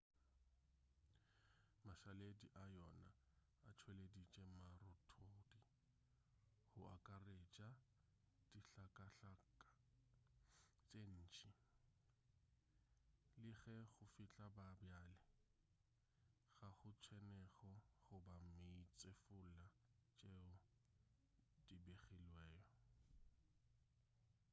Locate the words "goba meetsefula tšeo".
18.07-20.51